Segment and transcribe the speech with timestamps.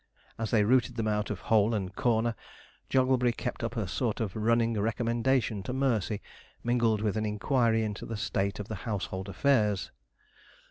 [0.39, 2.33] As they routed them out of hole and corner,
[2.89, 6.21] Jogglebury kept up a sort of running recommendation to mercy,
[6.63, 9.91] mingled with an inquiry into the state of the household affairs.